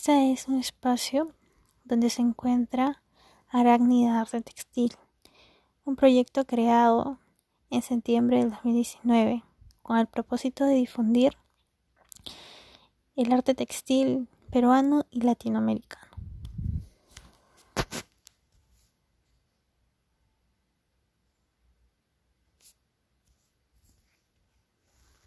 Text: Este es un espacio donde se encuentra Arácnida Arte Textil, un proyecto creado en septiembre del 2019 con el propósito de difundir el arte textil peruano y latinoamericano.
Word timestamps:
Este 0.00 0.32
es 0.32 0.48
un 0.48 0.58
espacio 0.58 1.30
donde 1.84 2.08
se 2.08 2.22
encuentra 2.22 3.02
Arácnida 3.50 4.18
Arte 4.18 4.40
Textil, 4.40 4.96
un 5.84 5.94
proyecto 5.94 6.46
creado 6.46 7.18
en 7.68 7.82
septiembre 7.82 8.38
del 8.38 8.48
2019 8.48 9.44
con 9.82 9.98
el 9.98 10.06
propósito 10.06 10.64
de 10.64 10.76
difundir 10.76 11.36
el 13.14 13.30
arte 13.30 13.54
textil 13.54 14.26
peruano 14.50 15.04
y 15.10 15.20
latinoamericano. 15.20 16.09